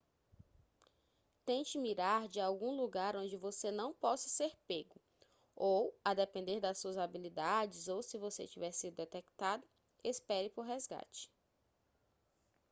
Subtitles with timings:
[1.45, 4.99] tente mirar de algum lugar onde você não possa ser pego
[5.55, 9.63] ou a depender das suas habilidades ou se você tiver sido detectado
[10.03, 11.31] espere por resgate